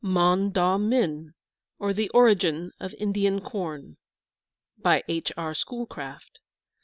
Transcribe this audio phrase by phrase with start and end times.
[0.03, 1.35] MON DAW MIN,
[1.77, 3.97] OR THE ORIGIN OF INDIAN CORN
[4.79, 5.31] BY H.
[5.37, 5.53] R.
[5.53, 6.39] SCHOOLCRAFT.